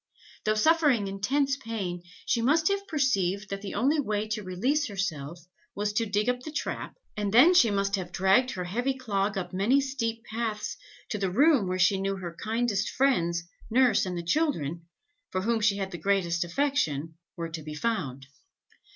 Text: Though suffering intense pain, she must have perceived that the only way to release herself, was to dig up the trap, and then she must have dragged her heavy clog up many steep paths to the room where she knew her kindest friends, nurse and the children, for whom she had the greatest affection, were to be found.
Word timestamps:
Though 0.45 0.55
suffering 0.55 1.07
intense 1.07 1.57
pain, 1.57 2.01
she 2.25 2.41
must 2.41 2.69
have 2.69 2.87
perceived 2.87 3.51
that 3.51 3.61
the 3.61 3.75
only 3.75 3.99
way 3.99 4.27
to 4.29 4.41
release 4.41 4.87
herself, 4.87 5.45
was 5.75 5.93
to 5.93 6.07
dig 6.07 6.27
up 6.27 6.39
the 6.39 6.51
trap, 6.51 6.95
and 7.15 7.31
then 7.31 7.53
she 7.53 7.69
must 7.69 7.95
have 7.97 8.11
dragged 8.11 8.49
her 8.53 8.63
heavy 8.63 8.95
clog 8.97 9.37
up 9.37 9.53
many 9.53 9.79
steep 9.79 10.23
paths 10.25 10.75
to 11.09 11.19
the 11.19 11.29
room 11.29 11.67
where 11.67 11.77
she 11.77 12.01
knew 12.01 12.15
her 12.15 12.35
kindest 12.43 12.89
friends, 12.89 13.43
nurse 13.69 14.03
and 14.07 14.17
the 14.17 14.23
children, 14.23 14.87
for 15.29 15.43
whom 15.43 15.61
she 15.61 15.77
had 15.77 15.91
the 15.91 15.99
greatest 15.99 16.43
affection, 16.43 17.13
were 17.37 17.49
to 17.49 17.61
be 17.61 17.75
found. 17.75 18.25